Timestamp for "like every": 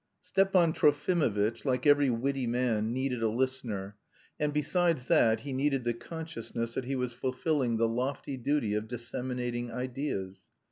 1.63-2.09